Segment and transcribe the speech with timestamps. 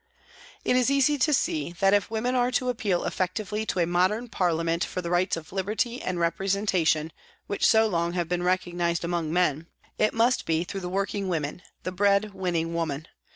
[0.65, 4.29] It is easy to see that if women are to appeal effectively to a modern
[4.29, 7.11] parliament for the rights of liberty and representation
[7.45, 9.67] which so long have been recognised among men,
[9.99, 13.09] it must be through the working women, the bread winning woman.